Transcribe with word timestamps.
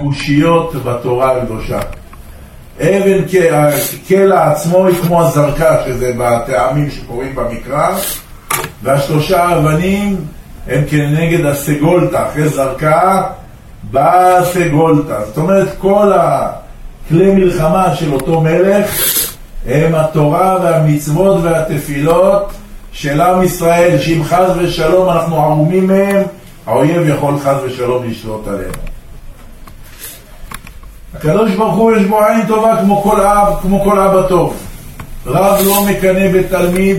קושיות 0.00 0.74
בתורה 0.84 1.36
הקדושה. 1.36 1.80
אבן 2.80 3.22
קלע 4.08 4.50
עצמו 4.50 4.86
היא 4.86 4.96
כמו 4.96 5.22
הזרקה, 5.22 5.76
שזה 5.86 6.12
בטעמים 6.18 6.90
שקוראים 6.90 7.34
במקרא, 7.34 7.96
והשלושה 8.82 9.58
אבנים 9.58 10.16
הם 10.68 10.84
כנגד 10.90 11.46
הסגולתא, 11.46 12.28
אחרי 12.28 12.48
זרקה 12.48 13.22
באה 13.82 14.44
סגולתא. 14.44 15.24
זאת 15.26 15.36
אומרת, 15.36 15.68
כל 15.78 16.12
הכלי 16.14 17.30
מלחמה 17.30 17.94
של 17.94 18.12
אותו 18.12 18.40
מלך 18.40 18.90
הם 19.66 19.94
התורה 19.94 20.58
והמצוות 20.62 21.44
והתפילות 21.44 22.52
של 22.92 23.20
עם 23.20 23.42
ישראל, 23.42 23.98
שאם 23.98 24.24
חס 24.24 24.50
ושלום 24.58 25.10
אנחנו 25.10 25.42
ערומים 25.42 25.86
מהם, 25.86 26.22
האויב 26.66 27.08
יכול 27.08 27.38
חס 27.38 27.56
ושלום 27.64 28.04
לשלוט 28.10 28.48
עלינו. 28.48 28.95
הקדוש 31.16 31.54
ברוך 31.54 31.74
הוא 31.74 31.96
יש 31.96 32.04
בו 32.04 32.24
עין 32.24 32.46
טובה 32.46 32.76
כמו 32.80 33.02
כל 33.02 33.20
אב, 33.20 33.54
כמו 33.62 33.84
כל 33.84 33.98
אבא 33.98 34.28
טוב. 34.28 34.56
רב 35.26 35.58
לא 35.66 35.84
מקנא 35.84 36.32
בתלמיד 36.32 36.96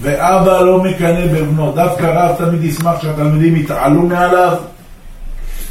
ואבא 0.00 0.60
לא 0.60 0.82
מקנא 0.82 1.26
בבנו. 1.26 1.72
דווקא 1.72 2.04
רב 2.04 2.36
תמיד 2.38 2.64
ישמח 2.64 3.02
שהתלמידים 3.02 3.56
יתעלו 3.56 4.02
מעליו, 4.02 4.56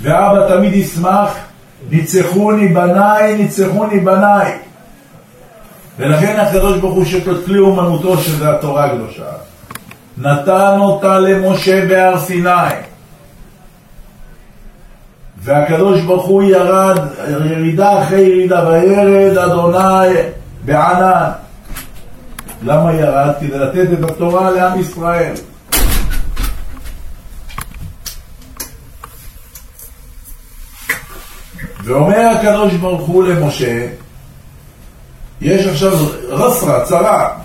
ואבא 0.01 0.47
תמיד 0.47 0.73
ישמח, 0.73 1.29
ניצחוני 1.89 2.67
בניי, 2.67 3.35
ניצחוני 3.37 3.99
בניי. 3.99 4.51
ולכן 5.99 6.39
הקדוש 6.39 6.77
ברוך 6.77 6.95
הוא 6.95 7.05
שאת 7.05 7.45
כלי 7.45 7.59
אומנותו 7.59 8.17
שזה 8.17 8.49
התורה 8.49 8.85
הקדושה. 8.85 9.23
נתן 10.17 10.75
אותה 10.79 11.19
למשה 11.19 11.85
בהר 11.85 12.19
סיני. 12.19 12.90
והקדוש 15.43 16.01
ברוך 16.01 16.25
הוא 16.25 16.43
ירד, 16.43 16.99
ירידה 17.27 18.03
אחרי 18.03 18.21
ירידה, 18.21 18.67
וירד 18.67 19.37
אדוני 19.37 20.17
בענן. 20.65 21.29
למה 22.63 22.93
ירד? 22.93 23.33
כדי 23.39 23.59
לתת 23.59 23.87
את 23.93 24.11
התורה 24.11 24.51
לעם 24.51 24.79
ישראל. 24.79 25.33
ואומר 31.83 32.19
הקדוש 32.19 32.73
ברוך 32.73 33.07
הוא 33.07 33.23
למשה, 33.23 33.87
יש 35.41 35.67
עכשיו 35.67 35.91
רסרה, 36.29 36.85
צרה, 36.85 37.40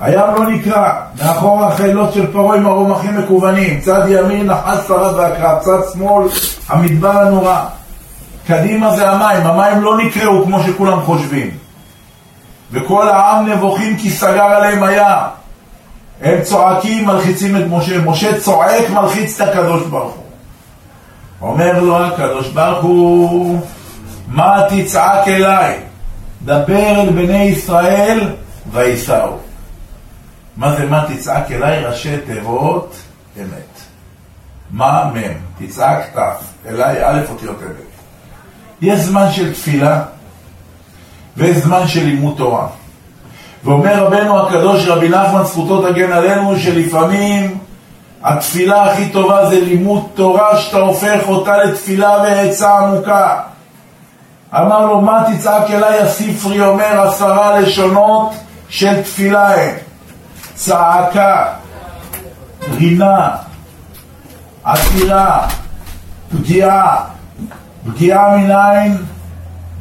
הים 0.00 0.34
לא 0.36 0.46
נקרע, 0.46 0.92
מאחור 1.22 1.64
החילות 1.64 2.12
של 2.12 2.32
פרעה 2.32 2.56
עם 2.56 2.66
הרומחים 2.66 3.18
מקוונים, 3.18 3.80
צד 3.80 4.04
ימין 4.08 4.46
נחס 4.46 4.88
שרד 4.88 5.14
והקרב, 5.14 5.58
צד 5.58 5.78
שמאל 5.92 6.28
המדבר 6.68 7.18
הנורא. 7.18 7.60
קדימה 8.46 8.96
זה 8.96 9.10
המים, 9.10 9.46
המים 9.46 9.80
לא 9.80 9.98
נקראו 9.98 10.44
כמו 10.44 10.62
שכולם 10.62 11.00
חושבים. 11.00 11.50
וכל 12.72 13.08
העם 13.08 13.48
נבוכים 13.48 13.96
כי 13.96 14.10
סגר 14.10 14.42
עליהם 14.42 14.82
הים. 14.82 15.18
הם 16.22 16.42
צועקים, 16.42 17.06
מלחיצים 17.06 17.56
את 17.56 17.62
משה. 17.70 18.00
משה 18.04 18.40
צועק, 18.40 18.90
מלחיץ 18.90 19.40
את 19.40 19.48
הקדוש 19.48 19.82
ברוך 19.82 20.14
הוא. 20.14 20.24
אומר 21.48 21.80
לו 21.80 22.04
הקדוש 22.04 22.48
ברוך 22.48 22.82
הוא, 22.82 23.60
מה 24.28 24.62
תצעק 24.68 25.28
אליי? 25.28 25.78
דבר 26.44 27.00
אל 27.00 27.10
בני 27.10 27.42
ישראל 27.42 28.28
וייסעו. 28.72 29.51
מה 30.56 30.76
זה 30.76 30.86
מה 30.86 31.04
תצעק 31.08 31.52
אליי? 31.52 31.84
ראשי 31.84 32.16
תיבות 32.26 32.96
אמת. 33.40 33.80
מה 34.70 35.10
מ', 35.14 35.64
תצעק 35.64 36.18
ת', 36.18 36.18
אליי 36.68 37.04
א' 37.04 37.20
אותיות 37.30 37.56
אמת. 37.62 37.92
יש 38.82 39.00
זמן 39.00 39.32
של 39.32 39.52
תפילה 39.52 40.02
ויש 41.36 41.56
זמן 41.56 41.86
של 41.86 42.04
לימוד 42.04 42.34
תורה. 42.36 42.66
ואומר 43.64 44.06
רבנו 44.06 44.46
הקדוש 44.46 44.86
רבי 44.86 45.08
נחמן 45.08 45.44
זכותו 45.44 45.92
תגן 45.92 46.12
עלינו 46.12 46.58
שלפעמים 46.58 47.58
התפילה 48.22 48.92
הכי 48.92 49.08
טובה 49.08 49.46
זה 49.50 49.60
לימוד 49.60 50.08
תורה 50.14 50.56
שאתה 50.56 50.78
הופך 50.78 51.20
אותה 51.28 51.56
לתפילה 51.56 52.10
ועצה 52.10 52.78
עמוקה. 52.78 53.40
אמר 54.54 54.86
לו 54.86 55.00
מה 55.00 55.24
תצעק 55.32 55.70
אליי 55.70 55.98
הספרי 55.98 56.66
אומר 56.66 57.08
עשרה 57.08 57.60
לשונות 57.60 58.32
של 58.68 59.02
תפילה 59.02 59.54
הם 59.54 59.74
צעקה, 60.64 61.44
רינה, 62.70 63.30
עתירה, 64.64 65.48
פגיעה, 66.30 67.04
פגיעה 67.86 68.36
מנין? 68.36 68.96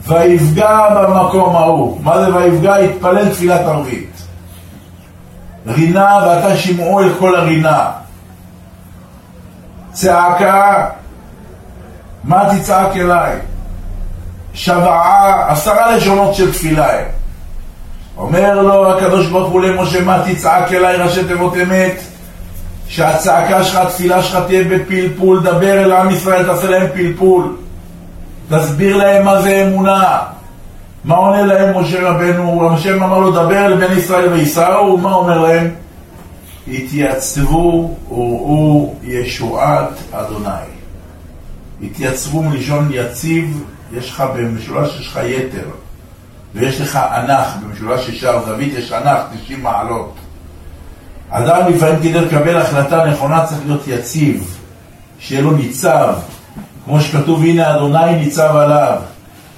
ויפגע 0.07 0.87
במקום 0.89 1.55
ההוא. 1.55 2.01
מה 2.03 2.25
זה 2.25 2.35
ויפגע? 2.35 2.75
התפלל 2.75 3.29
תפילת 3.29 3.61
ערבית. 3.61 4.21
רינה 5.67 6.19
ואתה 6.25 6.57
שמעו 6.57 6.99
אל 6.99 7.13
כל 7.19 7.35
הרינה. 7.35 7.91
צעקה, 9.91 10.87
מה 12.23 12.55
תצעק 12.55 12.97
אליי? 12.97 13.39
שוועה, 14.53 15.51
עשרה 15.51 15.95
לשונות 15.95 16.35
של 16.35 16.51
תפילה 16.51 16.87
אומר 18.17 18.61
לו 18.61 18.91
הקדוש 18.91 19.27
ברוך 19.27 19.49
הוא 19.49 19.61
למשה, 19.61 20.03
מה 20.03 20.23
תצעק 20.27 20.73
אליי 20.73 20.97
ראשי 20.97 21.23
תיבות 21.23 21.53
אמת? 21.63 22.01
שהצעקה 22.87 23.63
שלך, 23.63 23.75
התפילה 23.75 24.23
שלך 24.23 24.39
תהיה 24.47 24.63
בפלפול, 24.63 25.39
דבר 25.43 25.83
אל 25.83 25.91
עם 25.91 26.11
ישראל, 26.11 26.45
תעשה 26.45 26.69
להם 26.69 26.87
פלפול. 26.93 27.55
תסביר 28.49 28.97
להם 28.97 29.25
מה 29.25 29.41
זה 29.41 29.67
אמונה. 29.67 30.17
מה 31.03 31.15
עונה 31.15 31.41
להם 31.41 31.77
משה 31.77 32.09
רבנו? 32.09 32.69
משה 32.69 32.93
אמר 32.93 33.19
לו, 33.19 33.31
דבר 33.31 33.65
אל 33.65 33.87
בן 33.87 33.97
ישראל 33.97 34.33
וייסעו, 34.33 34.97
מה 34.97 35.13
אומר 35.13 35.39
להם? 35.41 35.69
התייצבו 36.67 37.97
וראו 38.09 38.93
ישועת 39.03 39.89
אדוני. 40.11 40.49
התייצבו 41.83 42.43
מלשון 42.43 42.89
יציב, 42.91 43.63
יש 43.93 44.09
לך 44.09 44.23
במשולש, 44.35 44.99
יש 44.99 45.07
לך 45.07 45.19
יתר. 45.25 45.67
ויש 46.55 46.81
לך 46.81 46.95
אנח, 46.95 47.57
במשולש 47.63 48.09
ישר 48.09 48.45
זווית 48.45 48.73
יש 48.77 48.91
אנח, 48.91 49.19
90 49.43 49.63
מעלות. 49.63 50.13
אדם 51.29 51.73
לפעמים 51.73 51.99
כדי 51.99 52.13
לקבל 52.13 52.57
החלטה 52.57 53.05
נכונה 53.05 53.45
צריך 53.45 53.61
להיות 53.65 53.87
יציב, 53.87 54.57
שיהיה 55.19 55.41
לו 55.41 55.51
ניצב, 55.51 56.13
כמו 56.85 57.01
שכתוב 57.01 57.43
הנה 57.43 57.75
אדוני 57.75 58.15
ניצב 58.15 58.55
עליו, 58.55 58.97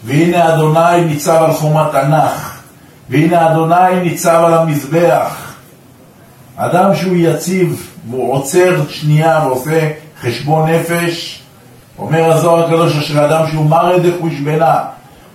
והנה 0.03 0.53
אדוני 0.53 1.05
ניצב 1.05 1.43
על 1.43 1.53
חומת 1.53 1.95
אנח, 1.95 2.61
והנה 3.09 3.51
אדוני 3.51 3.99
ניצב 4.03 4.43
על 4.45 4.53
המזבח. 4.53 5.53
אדם 6.55 6.95
שהוא 6.95 7.15
יציב 7.17 7.89
והוא 8.09 8.33
עוצר 8.33 8.89
שנייה 8.89 9.41
ועושה 9.45 9.91
חשבון 10.21 10.69
נפש, 10.69 11.43
אומר 11.97 12.31
הזוהר 12.31 12.65
הקדוש 12.65 12.97
אשר 12.97 13.25
אדם 13.25 13.47
שהוא 13.51 13.65
מרא 13.65 13.97
דחושבנה, 13.97 14.79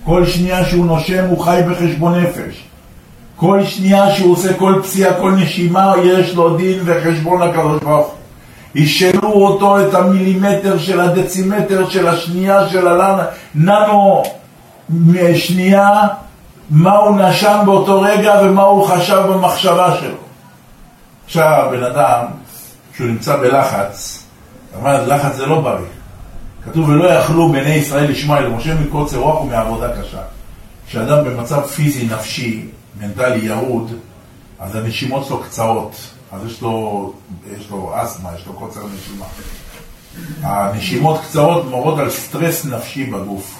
כל 0.09 0.27
שנייה 0.27 0.65
שהוא 0.65 0.87
נושם 0.87 1.25
הוא 1.25 1.45
חי 1.45 1.61
בחשבון 1.71 2.15
נפש. 2.21 2.65
כל 3.37 3.65
שנייה 3.65 4.15
שהוא 4.15 4.33
עושה 4.33 4.55
כל 4.55 4.81
פציעה, 4.83 5.15
כל 5.15 5.33
נשימה, 5.33 5.95
יש 6.05 6.35
לו 6.35 6.57
דין 6.57 6.79
וחשבון 6.85 7.43
לקדוש 7.43 7.83
ברוך 7.83 8.07
הוא. 8.07 8.15
ישאלו 8.75 9.33
אותו 9.33 9.81
את 9.81 9.95
המילימטר 9.95 10.79
של 10.79 11.01
הדצימטר 11.01 11.89
של 11.91 12.09
השנייה 12.09 12.69
של 12.69 12.89
הננו 12.89 14.23
שנייה, 15.35 16.01
מה 16.71 16.97
הוא 16.97 17.21
נשם 17.21 17.63
באותו 17.65 18.01
רגע 18.01 18.41
ומה 18.43 18.63
הוא 18.63 18.87
חשב 18.87 19.23
במחשבה 19.29 19.97
שלו. 20.01 20.17
עכשיו, 21.27 21.69
בן 21.71 21.85
אדם, 21.85 22.25
כשהוא 22.93 23.09
נמצא 23.09 23.37
בלחץ, 23.37 24.25
אמרת, 24.81 25.09
לחץ 25.09 25.35
זה 25.35 25.47
לא 25.47 25.61
בריא. 25.61 25.98
כתוב, 26.71 26.89
ולא 26.89 27.05
יכלו 27.05 27.53
בני 27.53 27.75
ישראל 27.75 28.11
לשמוע 28.11 28.39
אל 28.39 28.49
משה 28.49 28.75
מקוצר 28.75 29.19
רוח 29.19 29.41
ומעבודה 29.41 29.89
קשה. 30.03 30.21
כשאדם 30.89 31.25
במצב 31.25 31.67
פיזי, 31.67 32.07
נפשי, 32.07 32.67
מנטלי, 33.01 33.47
ירוד, 33.47 33.93
אז 34.59 34.77
הנשימות 34.77 35.27
שלו 35.27 35.43
קצרות, 35.43 35.97
אז 36.33 36.41
יש 36.47 36.63
לו, 36.63 37.13
יש 37.59 37.71
לו 37.71 37.93
אסתמה, 37.95 38.29
יש 38.39 38.47
לו 38.47 38.53
קוצר 38.53 38.81
נשימה. 38.81 39.25
הנשימות 40.43 41.21
קצרות 41.21 41.67
מורות 41.71 41.99
על 41.99 42.11
סטרס 42.11 42.65
נפשי 42.65 43.05
בגוף. 43.05 43.59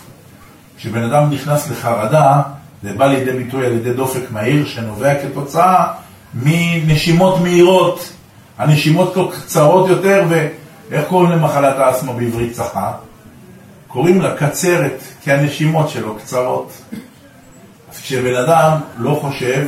כשבן 0.77 1.03
אדם 1.03 1.31
נכנס 1.31 1.71
לחרדה, 1.71 2.43
זה 2.83 2.93
בא 2.93 3.07
לידי 3.07 3.33
ביטוי 3.33 3.67
על 3.67 3.73
ידי 3.73 3.93
דופק 3.93 4.23
מהיר 4.31 4.67
שנובע 4.67 5.15
כתוצאה 5.23 5.87
מנשימות 6.35 7.41
מהירות. 7.41 8.13
הנשימות 8.59 9.15
קצרות 9.33 9.89
יותר, 9.89 10.25
ואיך 10.29 11.09
קוראים 11.09 11.31
למחלת 11.31 11.79
האסתמה 11.79 12.13
בעברית 12.13 12.53
צחה? 12.53 12.93
קוראים 13.89 14.21
לה 14.21 14.37
קצרת, 14.37 15.03
כי 15.23 15.33
הנשימות 15.33 15.89
שלו 15.89 16.15
קצרות. 16.15 16.73
אז 17.93 18.01
כשבן 18.01 18.35
אדם 18.35 18.81
לא 18.99 19.19
חושב, 19.21 19.67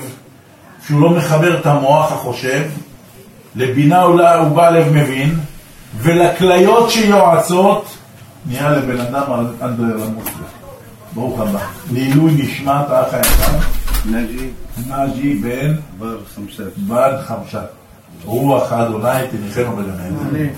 כשהוא 0.84 1.00
לא 1.00 1.10
מחבר 1.10 1.60
את 1.60 1.66
המוח 1.66 2.12
החושב, 2.12 2.62
לבינה 3.56 4.02
אולי 4.02 4.38
הוא 4.38 4.48
בא 4.48 4.70
לב 4.70 4.88
מבין, 4.92 5.34
ולכליות 5.96 6.90
שיועצות, 6.90 7.96
נהיה 8.46 8.70
לבן 8.70 9.00
אדם 9.00 9.22
אנדרר 9.62 9.96
למוסלם. 9.96 10.60
ברוך 11.14 11.40
הבא. 11.40 11.66
לעילוי 11.92 12.32
נשמת 12.36 12.90
האח 12.90 13.14
היקר. 13.14 13.58
נג'י. 14.06 14.50
נג'י 14.88 15.34
בן. 15.34 15.74
בר 15.98 16.18
חמשת. 16.34 16.76
בן 16.76 17.10
חמשת. 17.26 17.58
רוח 18.24 18.72
האדוני 18.72 19.28
תניחנו 19.30 19.76
בגן 19.76 20.50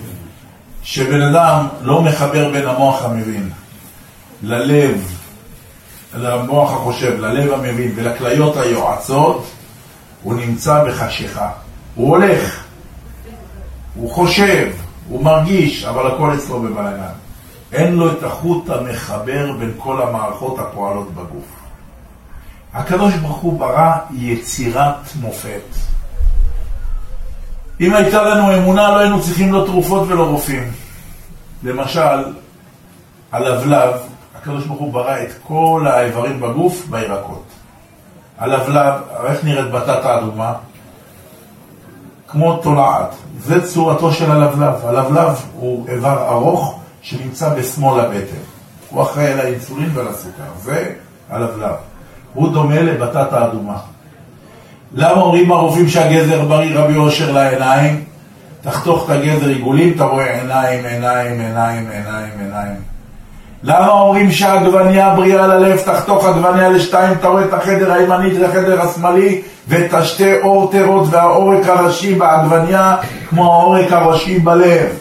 שבן 0.83 1.23
אדם 1.23 1.67
לא 1.83 2.03
מחבר 2.03 2.53
בין 2.53 2.69
המוח 2.69 3.05
המבין 3.05 3.51
ללב, 4.43 5.19
למוח 6.15 6.73
החושב, 6.73 7.21
ללב 7.21 7.53
המבין 7.53 7.93
ולכליות 7.95 8.57
היועצות, 8.57 9.47
הוא 10.23 10.35
נמצא 10.35 10.85
בחשיכה. 10.85 11.51
הוא 11.95 12.09
הולך, 12.09 12.65
הוא 13.95 14.11
חושב, 14.11 14.73
הוא 15.09 15.25
מרגיש, 15.25 15.85
אבל 15.85 16.11
הכל 16.11 16.35
אצלו 16.35 16.63
בבלגן. 16.63 17.13
אין 17.73 17.97
לו 17.97 18.13
את 18.13 18.23
החוט 18.23 18.71
המחבר 18.71 19.53
בין 19.59 19.73
כל 19.79 20.03
המערכות 20.03 20.59
הפועלות 20.59 21.15
בגוף. 21.15 21.45
הקדוש 22.73 23.15
ברוך 23.15 23.37
הוא 23.37 23.61
ברא 23.61 23.93
יצירת 24.11 25.17
מופת. 25.21 25.92
אם 27.83 27.95
הייתה 27.95 28.23
לנו 28.23 28.55
אמונה, 28.55 28.91
לא 28.91 28.99
היינו 28.99 29.23
צריכים 29.23 29.53
לא 29.53 29.65
תרופות 29.67 30.09
ולא 30.09 30.27
רופאים. 30.27 30.71
למשל, 31.63 32.25
הלבלב, 33.33 33.91
הקדוש 34.39 34.67
ברוך 34.67 34.81
הוא 34.81 34.93
ברא 34.93 35.23
את 35.23 35.33
כל 35.47 35.87
האיברים 35.91 36.41
בגוף 36.41 36.87
בירקות. 36.91 37.45
הלבלב, 38.39 38.95
איך 39.25 39.45
נראית 39.45 39.71
בטטה 39.71 40.19
אדומה? 40.19 40.53
כמו 42.29 42.57
תולעת. 42.57 43.15
זה 43.39 43.67
צורתו 43.67 44.13
של 44.13 44.31
הלבלב. 44.31 44.75
הלבלב 44.87 45.45
הוא 45.55 45.89
איבר 45.89 46.29
ארוך 46.29 46.81
שנמצא 47.03 47.55
בשמאל 47.55 48.01
הבטן. 48.01 48.43
הוא 48.91 49.03
אחראי 49.03 49.33
על 49.33 49.41
האינסולין 49.41 49.91
ועל 49.95 50.09
הסוכר. 50.09 50.53
זה 50.63 50.95
הלבלב. 51.31 51.75
הוא 52.35 52.53
דומה 52.53 52.83
לבטטה 52.83 53.47
אדומה. 53.47 53.79
למה 54.95 55.21
אומרים 55.21 55.53
הרופאים 55.53 55.89
שהגזר 55.89 56.45
בריא 56.45 56.79
רבי 56.79 56.97
אושר 56.97 57.33
לעיניים? 57.33 58.05
תחתוך 58.63 59.05
את 59.05 59.11
הגזר 59.11 59.49
עיגולים, 59.49 59.93
אתה 59.97 60.05
רואה 60.05 60.41
עיניים, 60.41 60.85
עיניים, 60.85 61.41
עיניים, 61.41 61.89
עיניים, 61.91 62.31
עיניים. 62.39 62.77
למה 63.63 63.89
אומרים 63.89 64.31
שהעגבניה 64.31 65.15
בריאה 65.15 65.47
ללב, 65.47 65.77
תחתוך 65.77 66.25
עגבניה 66.25 66.69
לשתיים, 66.69 67.13
אתה 67.13 67.29
רואה 67.29 67.45
את 67.45 67.55
החדר 67.55 67.93
הימנית 67.93 68.33
והחדר 68.41 68.81
השמאלי 68.83 69.43
ואת 69.69 69.95
השתי 69.95 70.41
אורטרות 70.43 71.09
והעורק 71.11 71.67
הראשי 71.69 72.15
בעגבניה 72.15 72.97
כמו 73.29 73.53
העורק 73.53 73.93
הראשי 73.93 74.39
בלב. 74.39 74.99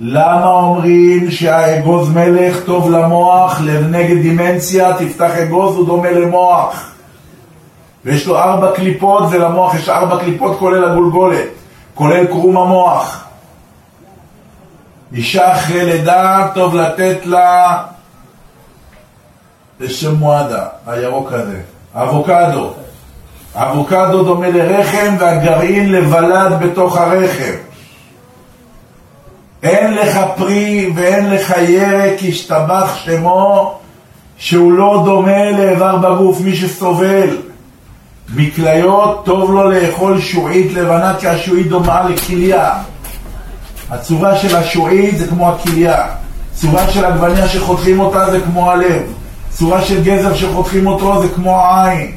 למה 0.00 0.50
אומרים 0.50 1.30
שהאגוז 1.30 2.10
מלך 2.10 2.64
טוב 2.64 2.90
למוח, 2.90 3.60
נגד 3.90 4.22
דימנציה, 4.22 4.92
תפתח 4.92 5.30
אגוז, 5.30 5.76
הוא 5.76 5.86
דומה 5.86 6.10
למוח. 6.10 6.93
ויש 8.04 8.26
לו 8.26 8.38
ארבע 8.38 8.72
קליפות, 8.74 9.22
ולמוח 9.30 9.74
יש 9.74 9.88
ארבע 9.88 10.18
קליפות 10.18 10.58
כולל 10.58 10.84
הגולגולת, 10.84 11.48
כולל 11.94 12.26
קרום 12.26 12.56
המוח. 12.56 13.24
אישה 15.12 15.52
אחרי 15.52 15.84
לידה, 15.84 16.48
טוב 16.54 16.74
לתת 16.74 17.18
לה 17.24 17.82
בשם 19.80 20.14
מועדה, 20.14 20.66
הירוק 20.86 21.32
הזה, 21.32 21.60
אבוקדו. 21.94 22.70
אבוקדו 23.54 24.22
דומה 24.24 24.48
לרחם 24.50 25.16
והגרעין 25.18 25.92
לבלד 25.92 26.52
בתוך 26.60 26.96
הרחם. 26.96 27.54
אין 29.62 29.94
לך 29.94 30.20
פרי 30.36 30.92
ואין 30.94 31.30
לך 31.30 31.54
ירק, 31.68 32.18
השתבח 32.28 32.96
שמו, 32.96 33.78
שהוא 34.36 34.72
לא 34.72 35.02
דומה 35.04 35.50
לאיבר 35.50 35.96
בגוף, 35.96 36.40
מי 36.40 36.56
שסובל. 36.56 37.36
מכליות 38.28 39.24
טוב 39.24 39.50
לו 39.50 39.70
לאכול 39.70 40.20
שועית 40.20 40.72
לבנה 40.72 41.14
כי 41.20 41.28
השועית 41.28 41.68
דומה 41.68 42.08
לכליה. 42.08 42.72
הצורה 43.90 44.38
של 44.38 44.56
השועית 44.56 45.18
זה 45.18 45.26
כמו 45.26 45.50
הכליה. 45.50 46.06
צורה 46.54 46.90
של 46.90 47.04
עגבניה 47.04 47.48
שחותכים 47.48 48.00
אותה 48.00 48.30
זה 48.30 48.40
כמו 48.40 48.70
הלב. 48.70 49.02
צורה 49.50 49.82
של 49.82 50.04
גזר 50.04 50.34
שחותכים 50.34 50.86
אותו 50.86 51.22
זה 51.22 51.28
כמו 51.34 51.60
העין. 51.60 52.12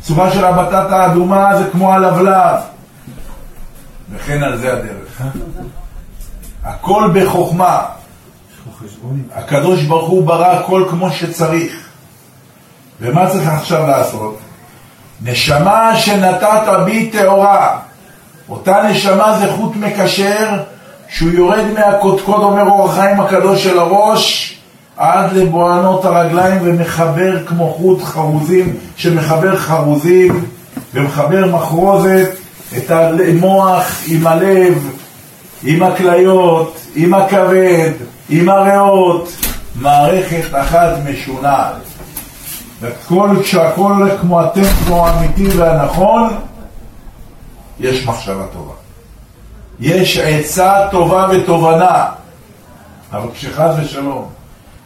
צורה 0.00 0.32
של 0.32 0.44
הבטטה 0.44 1.02
האדומה 1.02 1.58
זה 1.58 1.64
כמו 1.72 1.92
הלבלב. 1.92 2.56
וכן 4.12 4.42
על 4.42 4.58
זה 4.58 4.72
הדרך. 4.72 5.22
הכל 6.64 7.10
בחוכמה. 7.14 7.82
הקדוש 9.34 9.82
ברוך 9.82 10.08
הוא 10.08 10.26
ברא 10.26 10.46
הכל 10.46 10.84
כמו 10.90 11.10
שצריך. 11.10 11.72
ומה 13.00 13.30
צריך 13.30 13.48
עכשיו 13.48 13.86
לעשות? 13.86 14.38
נשמה 15.24 15.96
שנתת 15.96 16.68
בי 16.84 17.10
טהורה. 17.10 17.78
אותה 18.48 18.82
נשמה 18.90 19.38
זה 19.38 19.52
חוט 19.52 19.76
מקשר 19.76 20.62
שהוא 21.08 21.30
יורד 21.30 21.64
מהקודקוד, 21.74 22.42
אומר 22.42 22.62
אור 22.62 22.90
החיים 22.90 23.20
הקדוש 23.20 23.64
של 23.64 23.78
הראש, 23.78 24.56
עד 24.96 25.32
לבוענות 25.32 26.04
הרגליים 26.04 26.58
ומחבר 26.62 27.46
כמו 27.46 27.74
חוט 27.76 28.02
חרוזים, 28.02 28.76
שמחבר 28.96 29.56
חרוזים 29.56 30.44
ומחבר 30.94 31.46
מחרוזת 31.46 32.30
את 32.76 32.90
המוח 32.90 34.02
עם 34.06 34.26
הלב, 34.26 34.90
עם 35.64 35.82
הכליות, 35.82 36.80
עם 36.94 37.14
הכבד, 37.14 37.90
עם 38.28 38.48
הריאות, 38.48 39.28
מערכת 39.80 40.54
אחת 40.54 40.90
משונה. 41.10 41.70
וכל, 42.80 43.28
כשהכל 43.42 44.08
כמו 44.20 44.40
הטמפו 44.40 45.06
האמיתי 45.06 45.48
והנכון, 45.48 46.34
יש 47.80 48.06
מחשבה 48.06 48.46
טובה. 48.52 48.72
יש 49.80 50.18
עצה 50.18 50.88
טובה 50.90 51.26
ותובנה, 51.32 52.06
אבל 53.12 53.28
כשחס 53.34 53.74
ושלום 53.82 54.28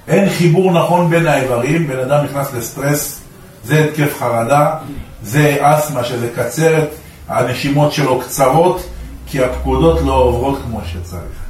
אין 0.08 0.28
חיבור 0.28 0.72
נכון 0.72 1.10
בין 1.10 1.26
האיברים, 1.26 1.86
בן 1.86 1.98
אדם 1.98 2.24
נכנס 2.24 2.52
לסטרס, 2.54 3.20
זה 3.64 3.84
התקף 3.84 4.18
חרדה, 4.18 4.74
זה 5.22 5.56
אסתמה 5.60 6.04
שזה 6.04 6.28
קצרת, 6.36 6.88
הנשימות 7.28 7.92
שלו 7.92 8.20
קצרות, 8.20 8.82
כי 9.26 9.44
הפקודות 9.44 10.00
לא 10.00 10.12
עוברות 10.12 10.58
כמו 10.64 10.80
שצריך. 10.86 11.40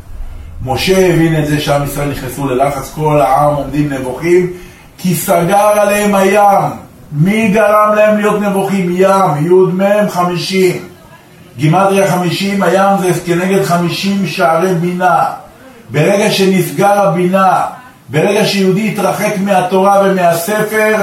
משה 0.64 1.14
הבין 1.14 1.42
את 1.42 1.48
זה 1.48 1.60
שעם 1.60 1.84
ישראל 1.84 2.10
נכנסו 2.10 2.48
ללחץ, 2.48 2.92
כל 2.94 3.20
העם 3.20 3.54
עומדים 3.54 3.92
נבוכים, 3.92 4.52
כי 5.02 5.14
סגר 5.14 5.80
עליהם 5.80 6.14
הים. 6.14 6.71
מי 7.12 7.49
גרם 7.49 7.95
להם 7.97 8.16
להיות 8.19 8.40
נבוכים? 8.40 8.90
ים, 8.90 9.47
י"מ 9.47 10.09
חמישים. 10.09 10.85
גימטריה 11.57 12.11
חמישים, 12.11 12.62
הים 12.62 12.99
זה 13.00 13.21
כנגד 13.26 13.64
חמישים 13.64 14.26
שערי 14.26 14.75
בינה. 14.75 15.25
ברגע 15.90 16.30
שנסגר 16.30 17.09
הבינה, 17.09 17.62
ברגע 18.09 18.45
שיהודי 18.45 18.87
יתרחק 18.87 19.33
מהתורה 19.45 20.00
ומהספר, 20.04 20.97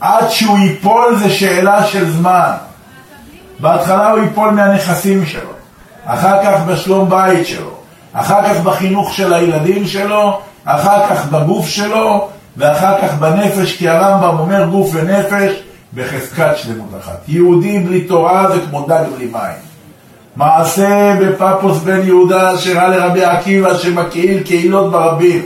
עד 0.00 0.30
שהוא 0.30 0.58
ייפול 0.58 1.16
זה 1.16 1.30
שאלה 1.30 1.86
של 1.86 2.10
זמן. 2.10 2.50
בהתחלה 3.60 4.10
הוא 4.10 4.18
ייפול 4.18 4.50
מהנכסים 4.50 5.26
שלו, 5.26 5.50
אחר 6.06 6.44
כך 6.44 6.60
בשלום 6.66 7.10
בית 7.10 7.46
שלו, 7.46 7.70
אחר 8.12 8.42
כך 8.48 8.60
בחינוך 8.60 9.14
של 9.14 9.32
הילדים 9.32 9.86
שלו, 9.86 10.40
אחר 10.64 11.08
כך 11.08 11.26
בגוף 11.26 11.68
שלו, 11.68 12.28
ואחר 12.56 12.94
כך 13.02 13.14
בנפש, 13.14 13.76
כי 13.76 13.88
הרמב"ם 13.88 14.38
אומר 14.38 14.64
גוף 14.64 14.90
ונפש 14.92 15.52
בחזקת 15.94 16.52
שלמות 16.56 16.88
אחת. 17.00 17.18
יהודי 17.28 17.78
בלי 17.78 18.00
תורה 18.00 18.50
זה 18.52 18.60
כמו 18.68 18.86
דג 18.88 19.04
בלי 19.16 19.26
מים. 19.32 19.74
מעשה 20.36 21.16
בפפוס 21.20 21.78
בן 21.78 22.00
יהודה 22.04 22.58
שראה 22.58 22.88
לרבי 22.88 23.24
עקיבא 23.24 23.74
שמקהיל 23.74 24.42
קהילות 24.42 24.92
ברבים 24.92 25.42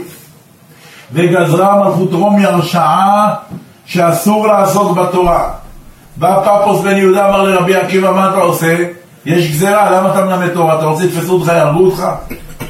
וגזרה 1.13 1.83
מלכות 1.83 2.13
רומי 2.13 2.45
הרשעה 2.45 3.35
שאסור 3.85 4.47
לעסוק 4.47 4.97
בתורה. 4.97 5.49
בא 6.17 6.43
פפוס 6.45 6.81
בן 6.81 6.97
יהודה 6.97 7.29
אמר 7.29 7.43
לרבי 7.43 7.75
עקיבא 7.75 8.11
מה 8.11 8.29
אתה 8.29 8.37
עושה? 8.37 8.77
יש 9.25 9.51
גזרה, 9.51 9.91
למה 9.91 10.11
אתה 10.11 10.25
מלמד 10.25 10.49
תורה? 10.53 10.79
אתה 10.79 10.85
רוצה 10.85 11.03
לתפסו 11.03 11.33
אותך, 11.33 11.47
יהרגו 11.47 11.85
אותך? 11.85 12.07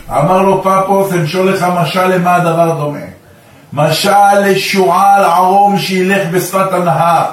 אמר 0.10 0.41
לו 0.41 0.63
פפוס, 0.63 1.13
אמשול 1.13 1.50
לך 1.50 1.65
משל 1.81 2.08
למה 2.08 2.36
הדבר 2.36 2.75
דומה. 2.79 3.19
משל 3.74 4.40
לשועל 4.46 5.24
ערום 5.24 5.78
שילך 5.78 6.28
בשפת 6.32 6.74
הנהר 6.74 7.26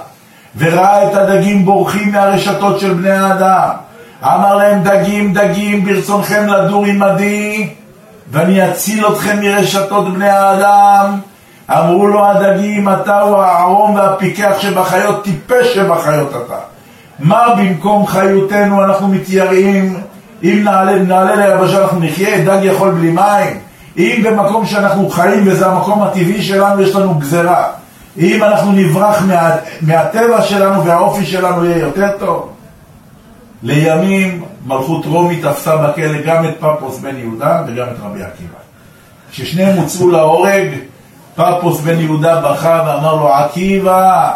וראה 0.58 1.10
את 1.10 1.14
הדגים 1.14 1.64
בורחים 1.64 2.12
מהרשתות 2.12 2.80
של 2.80 2.94
בני 2.94 3.10
האדם. 3.10 3.68
אמר 4.22 4.56
להם 4.56 4.82
דגים 4.82 5.34
דגים 5.34 5.84
ברצונכם 5.84 6.46
לדור 6.46 6.84
עמדי 6.84 7.68
ואני 8.30 8.70
אציל 8.70 9.06
אתכם 9.06 9.40
מרשתות 9.40 10.14
בני 10.14 10.28
האדם. 10.28 11.18
אמרו 11.70 12.06
לו 12.06 12.26
הדגים 12.26 12.88
אתה 12.88 13.20
הוא 13.20 13.36
הערום 13.36 13.94
והפיקח 13.94 14.52
שבחיות 14.58 15.24
טיפש 15.24 15.74
שבחיות 15.74 16.30
אתה. 16.30 16.58
מה 17.18 17.54
במקום 17.58 18.06
חיותנו 18.06 18.84
אנחנו 18.84 19.08
מתייראים 19.08 20.00
אם 20.42 20.60
נעלה, 20.64 20.94
נעלה 20.98 21.36
ליבשה 21.36 21.82
אנחנו 21.82 22.00
נחיה, 22.00 22.44
דג 22.44 22.58
יכול 22.62 22.90
בלי 22.90 23.10
מים. 23.10 23.65
אם 23.98 24.22
במקום 24.24 24.66
שאנחנו 24.66 25.10
חיים 25.10 25.44
וזה 25.46 25.66
המקום 25.66 26.02
הטבעי 26.02 26.42
שלנו, 26.42 26.82
יש 26.82 26.94
לנו 26.94 27.14
גזרה. 27.14 27.64
אם 28.18 28.42
אנחנו 28.42 28.72
נברח 28.72 29.22
מה, 29.22 29.50
מהטבע 29.80 30.42
שלנו 30.42 30.84
והאופי 30.84 31.26
שלנו 31.26 31.64
יהיה 31.64 31.78
יותר 31.78 32.10
טוב. 32.18 32.48
לימים 33.62 34.44
מלכות 34.66 35.06
רומי 35.06 35.36
תפסה 35.36 35.76
בכלא 35.76 36.22
גם 36.26 36.44
את 36.44 36.54
פפוס 36.60 36.98
בן 36.98 37.16
יהודה 37.16 37.62
וגם 37.66 37.86
את 37.86 37.96
רבי 38.02 38.22
עקיבא. 38.22 38.58
כששניהם 39.30 39.76
הוצאו 39.76 40.10
להורג, 40.10 40.68
פפוס 41.34 41.80
בן 41.80 42.00
יהודה 42.00 42.40
בכה 42.40 42.82
ואמר 42.86 43.14
לו, 43.14 43.28
עקיבא, 43.28 44.30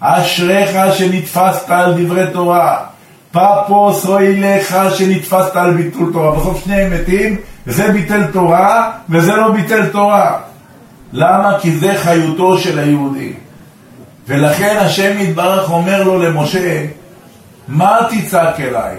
אשריך 0.00 0.70
שנתפסת 0.94 1.70
על 1.70 2.04
דברי 2.04 2.26
תורה. 2.32 2.76
פפוס 3.32 4.06
אוי 4.06 4.40
לך 4.40 4.76
שנתפסת 4.94 5.56
על 5.56 5.74
ביטול 5.74 6.12
תורה. 6.12 6.32
בסוף 6.32 6.64
שניהם 6.64 6.92
מתים, 6.92 7.36
וזה 7.68 7.92
ביטל 7.92 8.24
תורה, 8.32 8.90
וזה 9.08 9.36
לא 9.36 9.50
ביטל 9.50 9.86
תורה. 9.86 10.38
למה? 11.12 11.58
כי 11.60 11.72
זה 11.72 11.94
חיותו 11.96 12.58
של 12.58 12.78
היהודי. 12.78 13.32
ולכן 14.28 14.76
השם 14.80 15.18
יתברך 15.18 15.70
אומר 15.70 16.02
לו 16.02 16.18
למשה, 16.18 16.84
מה 17.68 17.98
תצעק 18.10 18.60
אליי? 18.60 18.94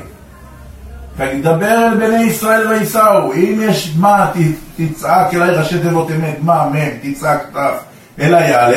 תדבר 1.17 1.87
אל 1.87 1.95
בני 1.95 2.23
ישראל 2.23 2.67
וייסעו. 2.67 3.33
אם 3.33 3.59
יש 3.61 3.93
מה, 3.99 4.31
תצעק 4.77 5.33
אליי 5.33 5.49
ראשי 5.49 5.79
תיבות 5.79 6.11
אמת, 6.11 6.37
מה, 6.41 6.65
מ', 6.65 7.11
תצעק 7.13 7.43
ת', 7.53 7.57
אליי 8.21 8.55
א', 8.55 8.73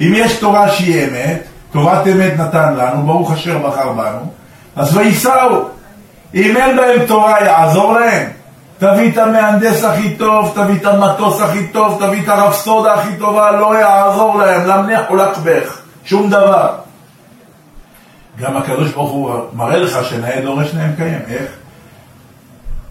אם 0.00 0.12
יש 0.14 0.36
תורה 0.36 0.68
שהיא 0.68 1.04
אמת, 1.04 1.42
תורת 1.72 2.06
אמת 2.06 2.32
נתן 2.38 2.74
לנו, 2.74 3.02
ברוך 3.02 3.32
אשר 3.32 3.58
בחר 3.58 3.92
בנו, 3.92 4.32
אז 4.76 4.96
וייסעו. 4.96 5.68
אם 6.34 6.56
אין 6.56 6.76
בהם 6.76 7.06
תורה, 7.06 7.44
יעזור 7.44 7.98
להם. 7.98 8.39
תביא 8.80 9.12
את 9.12 9.18
המהנדס 9.18 9.84
הכי 9.84 10.16
טוב, 10.16 10.52
תביא 10.54 10.74
את 10.80 10.86
המטוס 10.86 11.40
הכי 11.40 11.66
טוב, 11.66 12.02
תביא 12.06 12.22
את 12.22 12.28
הרפסודה 12.28 12.94
הכי 12.94 13.16
טובה, 13.18 13.50
לא 13.50 13.78
יעזור 13.78 14.38
להם, 14.38 14.66
למנח 14.66 15.10
ולקבך, 15.10 15.78
שום 16.04 16.30
דבר. 16.30 16.68
גם 18.40 18.56
הקדוש 18.56 18.90
ברוך 18.90 19.10
הוא 19.10 19.34
מראה 19.52 19.78
לך 19.78 20.04
שנאה 20.04 20.40
דורש 20.40 20.74
נאה 20.74 20.88
מקיים, 20.88 21.20
איך? 21.28 21.50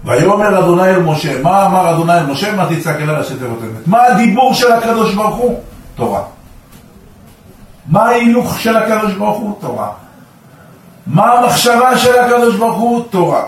ויאמר 0.05 0.60
אדוני 0.60 0.89
אל 0.89 1.00
משה, 1.00 1.41
מה 1.41 1.65
אמר 1.65 1.91
אדוני 1.91 2.13
אל 2.13 2.25
משה? 2.25 2.55
מה 2.55 2.65
תצעק 2.69 2.96
אליי 2.96 3.15
ראשי 3.15 3.34
תיבות 3.34 3.60
אמת? 3.62 3.88
מה 3.88 4.03
הדיבור 4.03 4.53
של 4.53 4.72
הקדוש 4.72 5.13
ברוך 5.13 5.36
הוא? 5.36 5.60
תורה. 5.96 6.22
מה 7.88 8.03
ההילוך 8.03 8.60
של 8.60 8.77
הקדוש 8.77 9.13
ברוך 9.13 9.38
הוא? 9.38 9.58
תורה. 9.62 9.89
מה 11.08 11.31
המחשבה 11.31 11.98
של 11.98 12.19
הקדוש 12.19 12.55
ברוך 12.55 12.77
הוא? 12.77 13.03
תורה. 13.10 13.43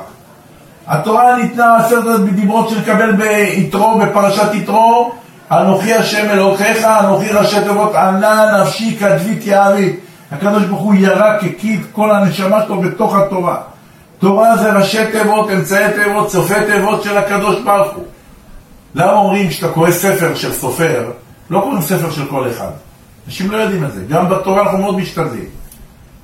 התורה 0.87 1.37
ניתנה 1.37 1.77
עשרת 1.77 2.19
בדיברות 2.19 2.71
לקבל 2.71 3.11
ביתרו, 3.11 3.99
בפרשת 3.99 4.53
יתרו, 4.53 5.11
אנוכי 5.51 5.93
השם 5.93 6.29
אלוקיך, 6.29 6.83
אנוכי 6.83 7.29
ראשי 7.29 7.61
תיבות 7.61 7.95
ענה 7.95 8.61
נפשי 8.61 8.97
כדבי 8.99 9.35
תיארי. 9.35 9.95
הקדוש 10.31 10.63
ברוך 10.63 10.81
הוא 10.81 10.95
ירק, 10.95 11.43
הקיד 11.43 11.81
כל 11.91 12.11
הנשמה 12.11 12.63
שלו 12.65 12.81
בתוך 12.81 13.15
התורה. 13.15 13.57
תורה 14.19 14.57
זה 14.57 14.73
ראשי 14.73 15.11
תיבות, 15.11 15.49
אמצעי 15.49 15.93
תיבות, 15.93 16.31
סופי 16.31 16.65
תיבות 16.71 17.03
של 17.03 17.17
הקדוש 17.17 17.61
ברוך 17.61 17.93
הוא. 17.93 18.03
למה 18.95 19.13
אומרים 19.13 19.49
כשאתה 19.49 19.73
קורא 19.73 19.91
ספר 19.91 20.35
של 20.35 20.53
סופר, 20.53 21.11
לא 21.49 21.59
קוראים 21.59 21.81
ספר 21.81 22.11
של 22.11 22.25
כל 22.25 22.49
אחד. 22.51 22.71
אנשים 23.27 23.51
לא 23.51 23.57
יודעים 23.57 23.83
את 23.83 23.93
זה. 23.93 24.01
גם 24.09 24.29
בתורה 24.29 24.61
אנחנו 24.61 24.77
מאוד 24.77 24.97
משתדלים. 24.97 25.45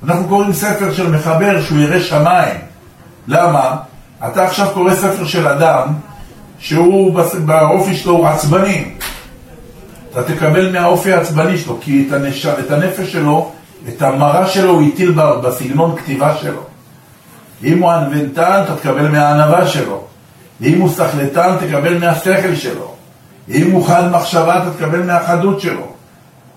אנחנו 0.03 0.27
קוראים 0.27 0.53
ספר 0.53 0.93
של 0.93 1.11
מחבר 1.11 1.61
שהוא 1.61 1.79
ירא 1.79 1.99
שמיים. 1.99 2.55
למה? 3.27 3.75
אתה 4.25 4.45
עכשיו 4.45 4.67
קורא 4.73 4.93
ספר 4.93 5.25
של 5.25 5.47
אדם 5.47 5.87
שהוא 6.59 7.19
באופי 7.45 7.95
שלו 7.95 8.13
הוא 8.13 8.27
עצבני. 8.27 8.85
אתה 10.11 10.23
תקבל 10.23 10.71
מהאופי 10.71 11.13
העצבני 11.13 11.57
שלו, 11.57 11.77
כי 11.81 12.05
את, 12.07 12.13
הנש... 12.13 12.45
את 12.45 12.71
הנפש 12.71 13.11
שלו, 13.11 13.51
את 13.87 14.01
המראה 14.01 14.47
שלו 14.47 14.69
הוא 14.69 14.87
הטיל 14.87 15.11
בסגנון 15.43 15.95
כתיבה 15.95 16.35
שלו. 16.37 16.61
אם 17.63 17.83
הוא 17.83 17.91
ענוונתן, 17.91 18.61
אתה 18.65 18.75
תקבל 18.75 19.07
מהענווה 19.07 19.67
שלו. 19.67 20.03
אם 20.61 20.81
הוא 20.81 20.89
סחלטן, 20.89 21.55
תקבל 21.59 21.97
מהשכל 21.97 22.55
שלו. 22.55 22.93
אם 23.49 23.71
הוא 23.71 23.87
חד 23.87 24.11
מחשבה, 24.11 24.57
אתה 24.57 24.71
תקבל 24.77 25.03
מהחדות 25.03 25.61
שלו. 25.61 25.85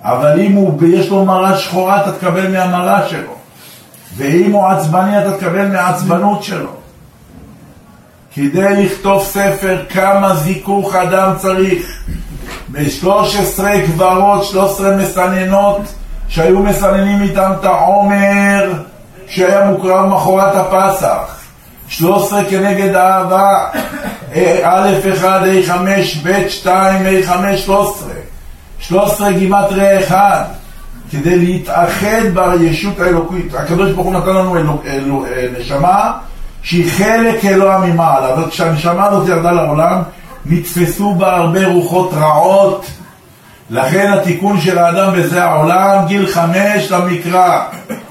אבל 0.02 0.40
אם 0.40 0.52
הוא, 0.52 0.82
יש 0.86 1.08
לו 1.08 1.24
מראה 1.24 1.58
שחורה, 1.58 2.02
אתה 2.02 2.12
תקבל 2.12 2.50
מהמראה 2.50 3.08
שלו. 3.08 3.32
ואם 4.16 4.52
הוא 4.52 4.66
עצבני, 4.66 5.18
אתה 5.22 5.38
תקבל 5.38 5.68
מהעצבנות 5.68 6.42
שלו. 6.42 6.79
כדי 8.34 8.84
לכתוב 8.84 9.24
ספר, 9.24 9.82
כמה 9.88 10.34
זיכוך 10.34 10.94
אדם 10.94 11.32
צריך. 11.36 12.02
ב-13 12.68 13.62
גברות, 13.86 14.44
13 14.44 14.96
מסננות, 14.96 15.80
שהיו 16.28 16.58
מסננים 16.58 17.22
איתם 17.22 17.52
את 17.60 17.64
העומר, 17.64 18.72
שהיה 19.26 19.64
מוקרב 19.64 20.06
מחרת 20.06 20.54
הפסח. 20.54 21.36
13 21.88 22.44
כנגד 22.44 22.94
אהבה, 22.94 23.66
א' 24.62 24.90
1, 25.14 25.42
A 25.42 25.66
5, 25.66 26.16
ב' 26.16 26.48
2, 26.48 27.06
A 27.06 27.26
5, 27.26 27.64
13. 27.64 28.08
13 28.78 29.32
גימטריה 29.32 30.00
1, 30.00 30.46
כדי 31.10 31.38
להתאחד 31.38 32.22
בישות 32.34 33.00
האלוקית. 33.00 33.54
הקדוש 33.54 33.90
ברוך 33.90 34.06
הוא 34.06 34.14
נתן 34.14 34.30
לנו 34.30 34.56
אלו, 34.56 34.82
אלו, 34.86 35.24
אה, 35.24 35.46
נשמה 35.58 36.12
שהיא 36.62 36.90
חלק 36.90 37.44
אלוה 37.44 37.78
ממעלה, 37.78 38.32
אבל 38.34 38.50
כשהנשמה 38.50 39.06
הזאת 39.06 39.28
ירדה 39.28 39.52
לעולם, 39.52 40.02
נתפסו 40.46 41.14
בה 41.14 41.36
הרבה 41.36 41.66
רוחות 41.66 42.10
רעות. 42.14 42.86
לכן 43.70 44.12
התיקון 44.12 44.60
של 44.60 44.78
האדם 44.78 45.12
בזה 45.12 45.44
העולם, 45.44 46.06
גיל 46.06 46.26
חמש 46.26 46.90
למקרא. 46.90 47.60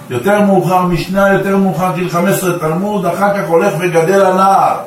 יותר 0.10 0.42
מאוחר 0.42 0.82
משנה, 0.82 1.34
יותר 1.34 1.58
מאוחר 1.58 1.92
גיל 1.96 2.10
חמש 2.10 2.38
עשרה 2.38 2.60
תלמוד, 2.60 3.06
אחר 3.06 3.34
כך 3.34 3.48
הולך 3.48 3.74
וגדל 3.80 4.26
הנער. 4.26 4.78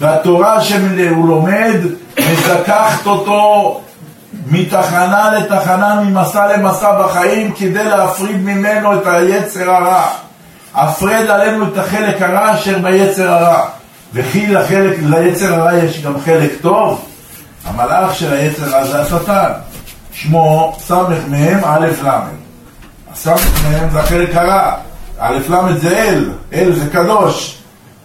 והתורה 0.00 0.60
שהוא 0.60 1.28
לומד, 1.28 1.76
מזכחת 2.18 3.06
אותו 3.06 3.80
מתחנה 4.46 5.30
לתחנה, 5.38 6.02
ממסע 6.04 6.56
למסע 6.56 7.02
בחיים, 7.02 7.52
כדי 7.52 7.84
להפריד 7.84 8.36
ממנו 8.36 8.94
את 8.94 9.06
היצר 9.06 9.70
הרע. 9.70 10.06
הפרד 10.74 11.26
עלינו 11.30 11.64
את 11.64 11.78
החלק 11.78 12.22
הרע 12.22 12.54
אשר 12.54 12.78
ביצר 12.78 13.32
הרע. 13.32 13.66
וכי 14.14 14.46
לחלק, 14.46 14.96
ליצר 15.02 15.54
הרע 15.54 15.74
יש 15.74 16.02
גם 16.02 16.20
חלק 16.24 16.50
טוב, 16.60 17.04
המלאך 17.64 18.14
של 18.14 18.32
היצר 18.32 18.76
הרע 18.76 18.84
זה 18.84 19.00
השטן. 19.00 19.50
שמו 20.12 20.76
סמ"ם 20.78 21.64
א' 21.64 21.86
ל'. 22.04 22.10
הסמ"ם 23.12 23.88
זה 23.92 24.00
החלק 24.00 24.36
הרע. 24.36 24.74
א' 25.18 25.38
ל' 25.48 25.76
זה 25.76 25.98
אל, 25.98 26.30
אל 26.52 26.72
זה 26.72 26.90
קדוש. 26.90 27.58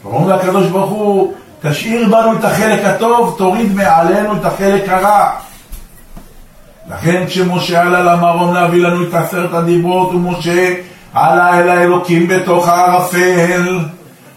אומרים 0.05 0.29
לקדוש 0.29 0.67
ברוך 0.67 0.91
הוא, 0.91 1.33
תשאיר 1.61 2.07
בנו 2.07 2.39
את 2.39 2.43
החלק 2.43 2.85
הטוב, 2.85 3.35
תוריד 3.37 3.75
מעלינו 3.75 4.33
את 4.37 4.45
החלק 4.45 4.89
הרע. 4.89 5.29
לכן 6.89 7.23
כשמשה 7.27 7.81
עלה 7.81 8.03
למרום 8.03 8.53
להביא 8.53 8.81
לנו 8.81 9.03
את 9.03 9.13
עשרת 9.13 9.53
הדיברות, 9.53 10.13
ומשה 10.13 10.73
עלה 11.15 11.59
אל 11.59 11.69
האלוקים 11.69 12.27
בתוך 12.27 12.67
הערפל, 12.67 13.79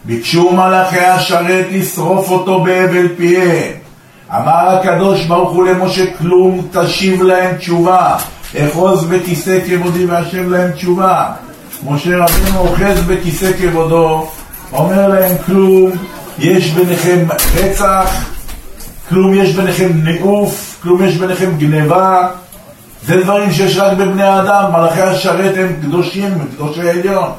ביקשו 0.05 0.51
מלאכי 0.51 0.99
השרת 0.99 1.65
לשרוף 1.71 2.31
אותו 2.31 2.63
בהבל 2.63 3.07
פיהם. 3.17 3.71
אמר 4.29 4.69
הקדוש 4.69 5.25
ברוך 5.25 5.51
הוא 5.51 5.65
למשה, 5.65 6.03
כלום 6.17 6.67
תשיב 6.71 7.23
להם 7.23 7.55
תשובה, 7.55 8.17
אחוז 8.57 9.05
בכיסא 9.05 9.59
כבודי 9.67 10.05
ואשב 10.05 10.49
להם 10.49 10.71
תשובה. 10.71 11.25
משה 11.85 12.17
רבינו 12.17 12.59
אוחז 12.59 13.03
בכיסא 13.07 13.51
כבודו, 13.61 14.29
אומר 14.73 15.07
להם 15.07 15.35
כלום, 15.45 15.91
יש 16.39 16.71
ביניכם 16.71 17.27
רצח, 17.55 18.25
כלום 19.09 19.33
יש 19.33 19.55
ביניכם 19.55 19.89
ניאוף, 19.93 20.79
כלום 20.83 21.05
יש 21.05 21.15
ביניכם 21.15 21.51
גניבה, 21.57 22.27
זה 23.03 23.23
דברים 23.23 23.51
שיש 23.51 23.77
רק 23.77 23.97
בבני 23.97 24.23
האדם, 24.23 24.71
מלאכי 24.71 25.01
השרת 25.01 25.55
הם 25.57 25.73
קדושים, 25.81 26.31
הם 26.33 26.47
קדושי 26.55 26.89
עליון. 26.89 27.31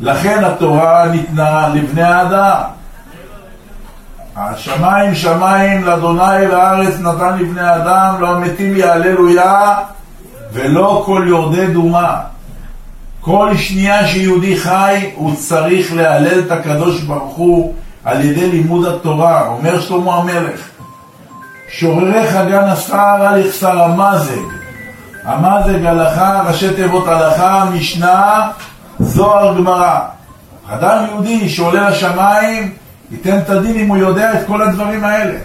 לכן 0.00 0.44
התורה 0.44 1.06
ניתנה 1.06 1.68
לבני 1.74 2.02
האדם. 2.02 2.60
השמיים 4.36 5.14
שמיים 5.14 5.84
לאדוני 5.84 6.46
והארץ 6.50 6.94
נתן 7.00 7.38
לבני 7.38 7.74
אדם, 7.74 8.14
לא 8.20 8.28
המתים 8.36 8.76
יהללויה 8.76 9.74
ולא 10.52 11.02
כל 11.06 11.24
יורדי 11.28 11.66
דומה. 11.66 12.20
כל 13.20 13.56
שנייה 13.56 14.06
שיהודי 14.06 14.56
חי 14.56 15.10
הוא 15.14 15.36
צריך 15.36 15.94
להלל 15.94 16.40
את 16.40 16.50
הקדוש 16.50 17.00
ברוך 17.00 17.36
הוא 17.36 17.74
על 18.04 18.24
ידי 18.24 18.50
לימוד 18.50 18.86
התורה. 18.86 19.48
אומר 19.48 19.80
שלמה 19.80 20.14
המלך, 20.14 20.60
שורריך 21.68 22.32
גן 22.32 22.68
השר 22.68 23.26
על 23.26 23.46
יחסר 23.46 23.82
המזג 23.82 24.65
המזג 25.26 25.86
הלכה, 25.86 26.42
ראשי 26.46 26.74
תיבות 26.74 27.08
הלכה, 27.08 27.64
משנה, 27.72 28.48
זוהר 28.98 29.56
גמרא. 29.58 29.98
אדם 30.70 31.04
יהודי 31.08 31.48
שעולה 31.48 31.90
לשמיים, 31.90 32.72
ייתן 33.10 33.38
את 33.38 33.50
הדין 33.50 33.76
אם 33.76 33.88
הוא 33.88 33.96
יודע 33.96 34.32
את 34.32 34.46
כל 34.46 34.62
הדברים 34.62 35.04
האלה. 35.04 35.38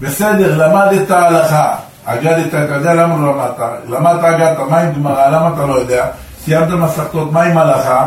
בסדר, 0.00 0.66
למדת 0.66 1.10
הלכה, 1.10 1.74
אגדת, 2.04 2.54
אתה 2.54 2.74
יודע 2.74 2.94
למה 2.94 3.16
לא 3.16 3.32
למדת? 3.32 3.60
למדת 3.88 4.24
אגדת, 4.24 4.58
מה 4.70 4.80
עם 4.80 4.92
גמרא, 4.92 5.28
למה 5.28 5.50
אתה 5.54 5.66
לא 5.66 5.74
יודע? 5.74 6.06
סיימת 6.44 6.68
מסכתות, 6.68 7.32
מה 7.32 7.42
עם 7.42 7.58
הלכה? 7.58 8.06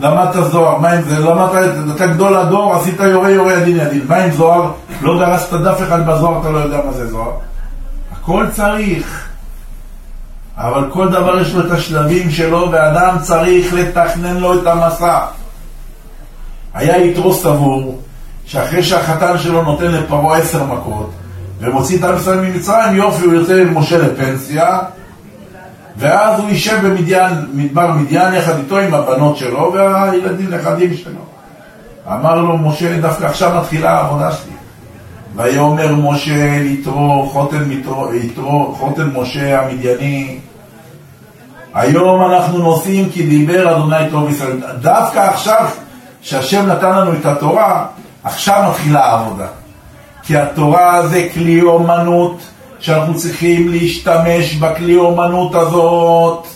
למדת 0.00 0.44
זוהר, 0.50 0.78
מה 0.78 0.90
עם 0.90 1.02
זה? 1.02 1.18
למדת, 1.18 1.96
אתה 1.96 2.06
גדול 2.06 2.36
הדור, 2.36 2.74
עשית 2.74 3.00
יורה 3.00 3.30
יורה 3.30 3.52
ידין 3.52 3.76
ידין. 3.76 4.00
מה 4.08 4.16
עם 4.16 4.30
זוהר? 4.30 4.70
לא 5.00 5.18
דרסת 5.18 5.54
דף 5.54 5.78
אחד 5.82 6.06
בזוהר, 6.06 6.40
אתה 6.40 6.50
לא 6.50 6.58
יודע 6.58 6.78
מה 6.86 6.92
זה 6.92 7.06
זוהר. 7.06 7.32
הכל 8.12 8.46
צריך. 8.52 9.33
אבל 10.58 10.90
כל 10.90 11.08
דבר 11.08 11.40
יש 11.40 11.54
לו 11.54 11.66
את 11.66 11.70
השלבים 11.70 12.30
שלו, 12.30 12.68
ואדם 12.72 13.16
צריך 13.22 13.74
לתכנן 13.74 14.36
לו 14.36 14.62
את 14.62 14.66
המסע. 14.66 15.18
היה 16.74 17.04
יתרו 17.04 17.34
סבור, 17.34 18.00
שאחרי 18.44 18.82
שהחתן 18.82 19.38
שלו 19.38 19.62
נותן 19.62 19.90
לפרעה 19.90 20.38
עשר 20.38 20.64
מכות, 20.64 21.10
ומוציא 21.60 21.98
את 21.98 22.16
ישראל 22.20 22.40
ממצרים, 22.40 22.96
יופי, 22.96 23.24
הוא 23.24 23.34
יוצא 23.34 23.54
עם 23.54 23.78
משה 23.78 23.98
לפנסיה, 23.98 24.78
ואז 25.96 26.40
הוא 26.40 26.48
יישב 26.48 26.86
במדיין, 26.86 27.34
מדבר 27.52 27.92
מדיין 27.92 28.34
יחד 28.34 28.58
איתו 28.58 28.78
עם 28.78 28.94
הבנות 28.94 29.36
שלו 29.36 29.72
והילדים 29.72 30.50
נכדים 30.50 30.96
שלו. 30.96 31.20
אמר 32.06 32.34
לו 32.34 32.58
משה, 32.58 33.00
דווקא 33.00 33.24
עכשיו 33.24 33.60
מתחילה 33.60 33.90
העבודה 33.90 34.32
שלי. 34.32 34.52
ויאמר 35.36 35.94
משה 35.94 36.56
יתרו, 36.62 37.28
חותן, 37.32 37.70
יתרו, 38.12 38.74
חותן 38.78 39.10
משה 39.14 39.60
המדייני, 39.60 40.38
היום 41.74 42.32
אנחנו 42.32 42.58
נוסעים 42.58 43.10
כי 43.10 43.22
דיבר 43.22 43.76
אדוני 43.76 44.10
טוב 44.10 44.30
ישראל. 44.30 44.60
דווקא 44.80 45.18
עכשיו, 45.18 45.66
שהשם 46.22 46.66
נתן 46.66 46.90
לנו 46.90 47.12
את 47.12 47.26
התורה, 47.26 47.86
עכשיו 48.24 48.62
מתחילה 48.70 49.04
העבודה. 49.04 49.46
כי 50.22 50.36
התורה 50.36 51.06
זה 51.06 51.28
כלי 51.34 51.62
אומנות 51.62 52.38
שאנחנו 52.80 53.14
צריכים 53.14 53.68
להשתמש 53.68 54.54
בכלי 54.54 54.96
אומנות 54.96 55.54
הזאת 55.54 56.46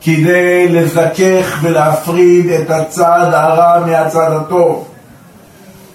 כדי 0.00 0.68
לזכך 0.68 1.58
ולהפריד 1.62 2.50
את 2.50 2.70
הצד 2.70 3.30
הרע 3.32 3.86
מהצד 3.86 4.32
הטוב. 4.32 4.88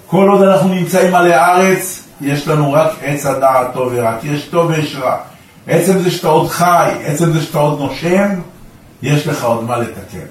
כל 0.07 0.29
עוד 0.29 0.41
אנחנו 0.41 0.69
נמצאים 0.69 1.15
עלי 1.15 1.33
הארץ, 1.33 2.00
יש 2.21 2.47
לנו 2.47 2.73
רק 2.73 2.91
עץ 3.03 3.25
הדעת 3.25 3.73
טוב 3.73 3.93
ורע, 3.95 4.13
כי 4.21 4.27
יש 4.27 4.45
טוב 4.45 4.69
ויש 4.69 4.95
רע. 5.01 5.17
עצם 5.67 5.99
זה 5.99 6.11
שאתה 6.11 6.27
עוד 6.27 6.49
חי, 6.49 6.91
עצם 7.05 7.33
זה 7.33 7.41
שאתה 7.41 7.59
עוד 7.59 7.79
נושם, 7.79 8.29
יש 9.01 9.27
לך 9.27 9.43
עוד 9.43 9.63
מה 9.63 9.77
לתקן. 9.77 10.25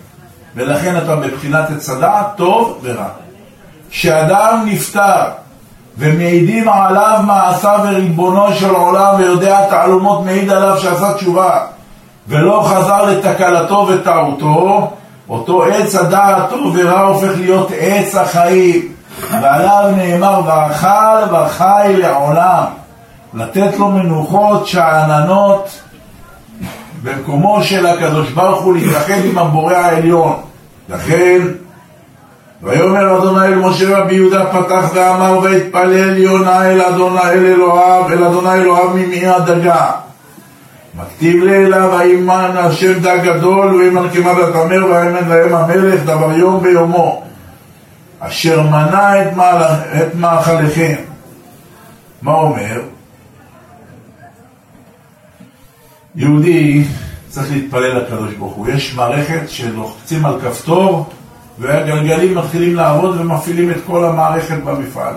ולכן 0.56 0.96
אתה 0.98 1.16
מבחינת 1.16 1.70
עץ 1.70 1.90
הדעת 1.90 2.26
טוב 2.36 2.78
ורע. 2.82 3.08
כשאדם 3.90 4.62
נפטר 4.66 5.24
ומעידים 5.98 6.68
עליו 6.68 7.20
מעשיו 7.26 7.80
וריבונו 7.84 8.54
של 8.54 8.70
עולם 8.70 9.14
ויודע 9.18 9.66
תעלומות 9.70 10.24
מעיד 10.24 10.50
עליו 10.50 10.78
שעשה 10.78 11.14
תשובה 11.14 11.60
ולא 12.28 12.62
חזר 12.66 13.02
לתקלתו 13.02 13.88
וטעותו, 13.90 14.90
אותו 15.28 15.64
עץ 15.64 15.94
הדעת 15.94 16.50
טוב 16.50 16.76
ורע 16.78 17.00
הופך 17.00 17.30
להיות 17.36 17.70
עץ 17.78 18.14
החיים 18.14 18.92
ועליו 19.30 19.90
נאמר 19.96 20.40
ואכל 20.46 21.34
וחי 21.34 21.94
לעולם 21.98 22.64
לתת 23.34 23.78
לו 23.78 23.88
מנוחות 23.88 24.66
שאננות 24.66 25.80
במקומו 27.02 27.62
של 27.62 27.86
הקדוש 27.86 28.30
ברוך 28.30 28.62
הוא 28.62 28.74
להתרחב 28.74 29.24
עם 29.24 29.38
הבורא 29.38 29.74
העליון. 29.74 30.36
לכן 30.88 31.38
ויאמר 32.62 33.18
אדוני 33.18 33.46
אל 33.46 33.54
משה 33.54 33.98
רבי 33.98 34.14
יהודה 34.14 34.46
פתח 34.46 34.90
ואמר 34.94 35.38
ויתפלל 35.38 36.16
יונה 36.16 36.70
אל 36.70 36.80
אדוני 36.80 37.20
אל 37.20 37.46
אלוהיו 37.46 38.08
אל 38.08 38.24
אדוני 38.24 38.54
אלוהיו 38.54 38.90
ממעי 38.90 39.28
הדגה. 39.28 39.90
מכתיב 40.98 41.44
לאליו 41.44 41.98
האימן 41.98 42.50
השם 42.54 43.00
דג 43.00 43.18
גדול 43.24 43.74
ואימן 43.74 44.08
כמעט 44.12 44.36
התמר 44.38 44.86
והאימן 44.90 45.28
להם 45.28 45.54
המלך 45.54 46.02
דבר 46.04 46.32
יום 46.32 46.62
ביומו 46.62 47.29
אשר 48.20 48.62
מנע 48.62 49.22
את, 49.22 49.36
מעל, 49.36 49.62
את 49.62 50.14
מאכליכם 50.14 50.94
מה 52.22 52.32
אומר? 52.32 52.82
יהודי 56.14 56.84
צריך 57.28 57.52
להתפלל 57.52 57.98
לקדוש 57.98 58.34
ברוך 58.34 58.54
הוא 58.54 58.68
יש 58.68 58.94
מערכת 58.94 59.50
שלוחצים 59.50 60.26
על 60.26 60.40
כפתור 60.40 61.10
והגלגלים 61.58 62.38
מתחילים 62.38 62.74
לעבוד 62.74 63.20
ומפעילים 63.20 63.70
את 63.70 63.76
כל 63.86 64.04
המערכת 64.04 64.62
במפעל. 64.64 65.14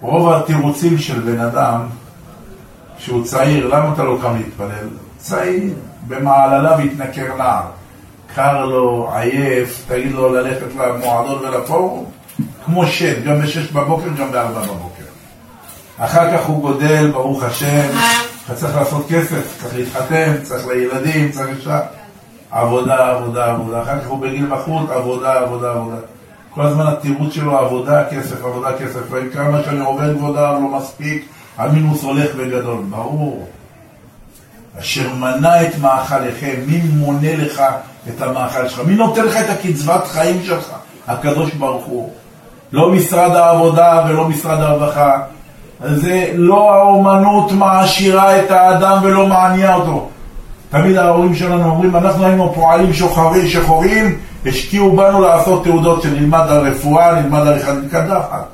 רוב 0.00 0.32
התירוצים 0.32 0.98
של 0.98 1.20
בן 1.20 1.40
אדם, 1.40 1.80
כשהוא 2.98 3.24
צעיר, 3.24 3.66
למה 3.66 3.92
אתה 3.94 4.02
לא 4.02 4.18
קם 4.22 4.36
להתפלל? 4.36 4.88
צעיר, 5.18 5.74
במעלליו 6.08 6.80
יתנכר 6.80 7.36
נער. 7.38 7.62
קר 8.36 8.64
לו, 8.64 9.10
עייף, 9.14 9.84
תגיד 9.88 10.12
לו 10.12 10.34
ללכת 10.34 10.66
למועדון 10.78 11.38
ולפורום, 11.38 12.04
כמו 12.64 12.86
שד, 12.86 13.24
גם 13.24 13.42
בשש 13.42 13.72
בבוקר, 13.72 14.08
גם 14.18 14.32
בארבע 14.32 14.60
בבוקר. 14.60 15.02
אחר 15.98 16.36
כך 16.36 16.46
הוא 16.46 16.62
גודל, 16.62 17.10
ברוך 17.10 17.42
השם, 17.42 17.88
אתה 18.44 18.54
צריך 18.54 18.76
לעשות 18.76 19.06
כסף, 19.08 19.58
צריך 19.60 19.74
להתחתן, 19.76 20.34
צריך 20.42 20.66
לילדים, 20.66 21.30
צריך 21.30 21.56
אישה. 21.58 21.80
עבודה, 22.50 23.10
עבודה, 23.10 23.52
עבודה. 23.52 23.82
אחר 23.82 24.00
כך 24.00 24.06
הוא 24.06 24.18
בגיל 24.18 24.46
בחוץ, 24.46 24.90
עבודה, 24.90 25.32
עבודה, 25.32 25.70
עבודה. 25.70 25.96
כל 26.50 26.62
הזמן 26.62 26.86
התירוץ 26.86 27.34
שלו 27.34 27.58
עבודה, 27.58 28.04
כסף, 28.10 28.44
עבודה, 28.44 28.68
כסף. 28.78 29.00
וכמה 29.10 29.62
שאני 29.62 29.80
עובד 29.80 30.14
כבודה 30.16 30.52
לא 30.52 30.60
מספיק, 30.60 31.26
המינוס 31.56 32.02
הולך 32.02 32.30
וגדול. 32.36 32.84
ברור. 32.90 33.48
אשר 34.80 35.14
מנע 35.14 35.62
את 35.62 35.78
מאכליכם, 35.78 36.54
מי 36.66 36.80
מונה 36.94 37.36
לך 37.36 37.62
את 38.08 38.22
המאכל 38.22 38.68
שלך? 38.68 38.80
מי 38.86 38.94
נותן 38.94 39.24
לך 39.24 39.36
את 39.36 39.50
הקצבת 39.50 40.06
חיים 40.06 40.42
שלך? 40.44 40.72
הקדוש 41.08 41.54
ברוך 41.54 41.84
הוא. 41.84 42.10
לא 42.72 42.92
משרד 42.92 43.30
העבודה 43.30 44.04
ולא 44.08 44.28
משרד 44.28 44.60
הרווחה. 44.60 45.22
זה 45.84 46.30
לא 46.34 46.74
האומנות 46.74 47.52
מעשירה 47.52 48.38
את 48.38 48.50
האדם 48.50 48.98
ולא 49.02 49.26
מענייה 49.26 49.74
אותו. 49.74 50.08
תמיד 50.70 50.96
ההורים 50.96 51.34
שלנו 51.34 51.70
אומרים, 51.70 51.96
אנחנו 51.96 52.26
היינו 52.26 52.52
פועלים 52.54 52.92
שוחרים, 52.92 53.48
שחורים, 53.48 54.18
השקיעו 54.46 54.96
בנו 54.96 55.20
לעשות 55.20 55.64
תעודות 55.64 56.02
שנלמד 56.02 56.46
על 56.48 56.68
רפואה, 56.68 57.20
נלמד 57.20 57.40
על 57.40 57.56
אחד 57.56 57.74
קדחת. 57.90 58.46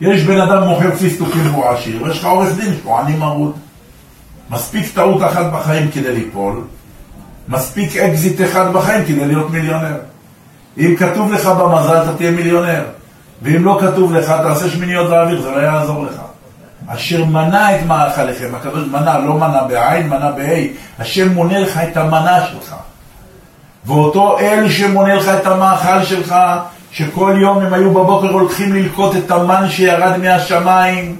יש 0.00 0.22
בן 0.22 0.40
אדם 0.40 0.68
מוכר 0.68 0.96
פיסטוקים 0.96 1.46
והוא 1.46 1.68
עשיר, 1.68 2.02
ויש 2.02 2.18
לך 2.18 2.24
עורך 2.24 2.56
דין 2.56 2.74
שהוא 2.82 2.98
עני 2.98 3.16
מרוד. 3.16 3.52
מספיק 4.50 4.94
טעות 4.94 5.22
אחת 5.22 5.46
בחיים 5.52 5.90
כדי 5.90 6.14
ליפול, 6.14 6.62
מספיק 7.48 7.96
אקזיט 7.96 8.40
אחד 8.40 8.72
בחיים 8.72 9.04
כדי 9.04 9.26
להיות 9.26 9.50
מיליונר. 9.50 9.96
אם 10.78 10.94
כתוב 10.98 11.32
לך 11.32 11.46
במזל 11.46 12.02
אתה 12.02 12.14
תהיה 12.16 12.30
מיליונר, 12.30 12.84
ואם 13.42 13.64
לא 13.64 13.78
כתוב 13.80 14.14
לך 14.14 14.30
תעשה 14.42 14.70
שמיניות 14.70 15.10
באוויר, 15.10 15.42
זה 15.42 15.50
לא 15.50 15.56
יעזור 15.56 16.04
לך. 16.04 16.20
אשר 16.88 17.24
מנה 17.24 17.76
את 17.76 17.86
מאכליכם, 17.86 18.54
הקדוש 18.54 18.88
מנה, 18.88 19.18
לא 19.18 19.34
מנה 19.34 19.62
בעין, 19.68 20.08
מנה 20.08 20.30
בה', 20.30 20.66
השם 20.98 21.32
מונה 21.32 21.58
לך 21.58 21.78
את 21.78 21.96
המנה 21.96 22.46
שלך. 22.46 22.74
ואותו 23.86 24.38
אל 24.38 24.68
שמונה 24.68 25.14
לך 25.14 25.28
את 25.28 25.46
המאכל 25.46 26.04
שלך, 26.04 26.34
שכל 26.90 27.38
יום 27.40 27.58
הם 27.58 27.74
היו 27.74 27.90
בבוקר 27.90 28.30
הולכים 28.30 28.72
ללקוט 28.72 29.16
את 29.16 29.30
המן 29.30 29.68
שירד 29.68 30.16
מהשמיים, 30.16 31.16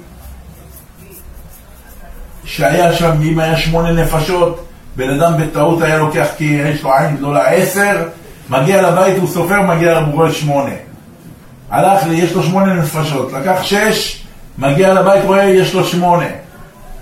שהיה 2.43 2.93
שם, 2.93 3.11
אם 3.23 3.39
היה 3.39 3.57
שמונה 3.57 3.91
נפשות, 3.91 4.66
בן 4.97 5.09
אדם 5.09 5.33
בטעות 5.41 5.81
היה 5.81 5.97
לוקח, 5.97 6.27
כי 6.37 6.43
יש 6.43 6.83
לו 6.83 6.93
עין 6.93 7.17
גדולה 7.17 7.47
עשר, 7.47 8.07
מגיע 8.49 8.81
לבית, 8.81 9.17
הוא 9.17 9.27
סופר, 9.27 9.61
מגיע 9.61 9.99
לבורא 9.99 10.31
שמונה. 10.31 10.73
הלך 11.69 12.07
לי, 12.07 12.15
יש 12.15 12.33
לו 12.33 12.43
שמונה 12.43 12.73
נפשות, 12.73 13.33
לקח 13.33 13.63
שש, 13.63 14.23
מגיע 14.57 14.93
לבית, 14.93 15.23
רואה, 15.25 15.43
יש 15.43 15.73
לו 15.73 15.85
שמונה. 15.85 16.25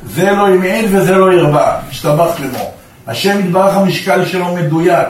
זה 0.06 0.32
לא 0.32 0.50
ימעיל 0.50 0.86
וזה 0.92 1.16
לא 1.16 1.34
ירבה, 1.34 1.76
השתבח 1.90 2.40
למו. 2.40 2.72
השם 3.08 3.40
יתברך 3.40 3.76
המשקל 3.76 4.26
שלו 4.26 4.56
מדויק. 4.56 5.08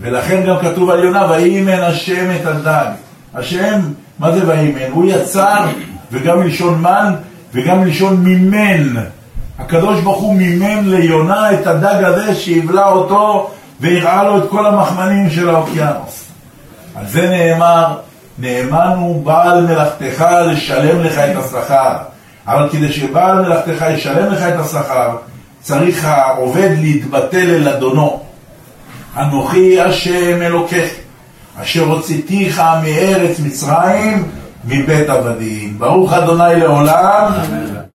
ולכן 0.00 0.42
גם 0.46 0.56
כתוב 0.62 0.90
על 0.90 1.04
יונה, 1.04 1.30
ויהימן 1.30 1.82
השם 1.82 2.30
את 2.40 2.46
הדג. 2.46 2.86
השם, 3.34 3.80
מה 4.18 4.32
זה 4.32 4.48
ויהימן? 4.48 4.90
הוא 4.90 5.10
יצר, 5.10 5.66
וגם 6.12 6.40
מלשון 6.40 6.82
מן, 6.82 7.14
וגם 7.54 7.80
מלשון 7.80 8.16
מימן. 8.16 8.94
הקדוש 9.58 10.00
ברוך 10.00 10.20
הוא 10.20 10.34
מימן 10.34 10.84
ליונה 10.84 11.52
את 11.52 11.66
הדג 11.66 12.04
הזה 12.04 12.34
שיבלע 12.34 12.88
אותו 12.88 13.50
והראה 13.80 14.22
לו 14.24 14.38
את 14.38 14.42
כל 14.50 14.66
המחמנים 14.66 15.30
של 15.30 15.48
האוקיינוס. 15.48 16.24
על 16.94 17.06
זה 17.06 17.28
נאמר, 17.28 17.98
נאמן 18.38 18.92
הוא 18.96 19.24
בעל 19.24 19.66
מלאכתך 19.66 20.24
לשלם 20.46 21.04
לך 21.04 21.18
את 21.18 21.36
השכר. 21.36 21.96
אבל 22.46 22.68
כדי 22.72 22.92
שבעל 22.92 23.42
מלאכתך 23.42 23.84
ישלם 23.90 24.32
לך 24.32 24.42
את 24.42 24.60
השכר, 24.60 25.16
צריך 25.60 26.04
העובד 26.04 26.70
להתבטל 26.80 27.50
אל 27.50 27.68
אדונו. 27.68 28.20
אנוכי 29.16 29.80
השם 29.80 30.42
אלוקיך, 30.42 30.90
אשר 31.62 31.84
הוצאתיך 31.84 32.62
מארץ 32.82 33.40
מצרים 33.40 34.24
מבית 34.64 35.08
עבדים. 35.08 35.78
ברוך 35.78 36.12
אדוני 36.12 36.60
לעולם, 36.60 37.32